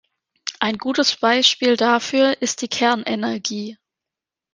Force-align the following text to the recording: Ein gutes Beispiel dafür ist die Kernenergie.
Ein 0.59 0.79
gutes 0.79 1.15
Beispiel 1.15 1.77
dafür 1.77 2.41
ist 2.41 2.63
die 2.63 2.67
Kernenergie. 2.67 3.77